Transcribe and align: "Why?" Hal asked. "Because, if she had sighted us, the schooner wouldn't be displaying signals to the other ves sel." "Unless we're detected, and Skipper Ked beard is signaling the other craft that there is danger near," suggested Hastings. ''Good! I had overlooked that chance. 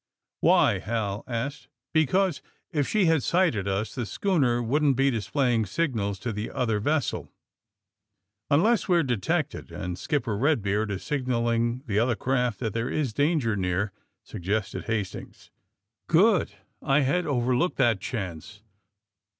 "Why?" 0.39 0.79
Hal 0.79 1.23
asked. 1.27 1.67
"Because, 1.93 2.41
if 2.71 2.87
she 2.87 3.05
had 3.05 3.21
sighted 3.21 3.67
us, 3.67 3.93
the 3.93 4.07
schooner 4.07 4.59
wouldn't 4.59 4.95
be 4.95 5.11
displaying 5.11 5.63
signals 5.67 6.17
to 6.21 6.33
the 6.33 6.49
other 6.49 6.79
ves 6.79 7.05
sel." 7.05 7.31
"Unless 8.49 8.89
we're 8.89 9.03
detected, 9.03 9.71
and 9.71 9.99
Skipper 9.99 10.39
Ked 10.39 10.63
beard 10.63 10.89
is 10.89 11.03
signaling 11.03 11.83
the 11.85 11.99
other 11.99 12.15
craft 12.15 12.57
that 12.61 12.73
there 12.73 12.89
is 12.89 13.13
danger 13.13 13.55
near," 13.55 13.91
suggested 14.23 14.85
Hastings. 14.85 15.51
''Good! 16.07 16.53
I 16.81 17.01
had 17.01 17.27
overlooked 17.27 17.77
that 17.77 17.99
chance. 17.99 18.63